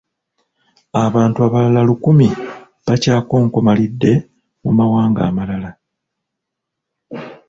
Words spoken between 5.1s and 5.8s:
amalala.